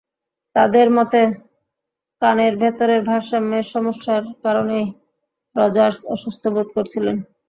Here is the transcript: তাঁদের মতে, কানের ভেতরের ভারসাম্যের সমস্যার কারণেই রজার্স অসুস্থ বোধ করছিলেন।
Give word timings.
তাঁদের 0.55 0.87
মতে, 0.97 1.21
কানের 2.21 2.53
ভেতরের 2.61 3.01
ভারসাম্যের 3.03 3.65
সমস্যার 3.73 4.23
কারণেই 4.43 4.85
রজার্স 5.55 5.99
অসুস্থ 6.13 6.43
বোধ 6.53 6.67
করছিলেন। 6.75 7.17